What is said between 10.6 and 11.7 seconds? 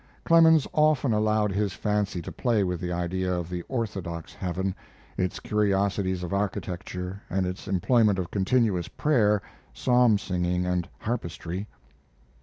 and harpistry.